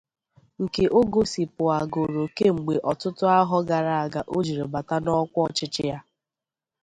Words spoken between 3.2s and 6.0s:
ahọ gara aga o jiri bata n'ọkwa ọchịchị ya